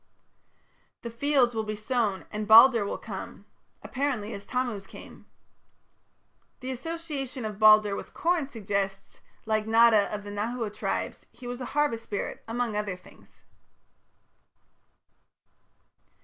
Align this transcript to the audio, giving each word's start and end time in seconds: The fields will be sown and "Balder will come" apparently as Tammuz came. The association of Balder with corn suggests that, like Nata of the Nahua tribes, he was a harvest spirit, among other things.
The 1.03 1.11
fields 1.11 1.53
will 1.53 1.63
be 1.63 1.75
sown 1.75 2.25
and 2.31 2.47
"Balder 2.47 2.83
will 2.85 2.97
come" 2.97 3.45
apparently 3.83 4.33
as 4.33 4.47
Tammuz 4.47 4.87
came. 4.87 5.27
The 6.59 6.71
association 6.71 7.45
of 7.45 7.59
Balder 7.59 7.95
with 7.95 8.11
corn 8.15 8.49
suggests 8.49 9.17
that, 9.19 9.23
like 9.45 9.67
Nata 9.67 10.11
of 10.11 10.23
the 10.23 10.31
Nahua 10.31 10.73
tribes, 10.75 11.27
he 11.31 11.45
was 11.45 11.61
a 11.61 11.65
harvest 11.77 12.03
spirit, 12.05 12.43
among 12.47 12.75
other 12.75 12.95
things. 12.95 13.43